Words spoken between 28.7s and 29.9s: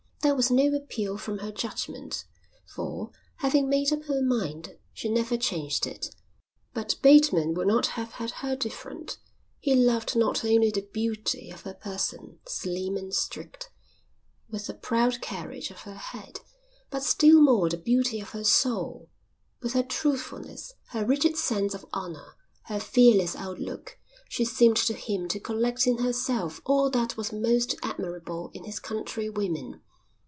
countrywomen.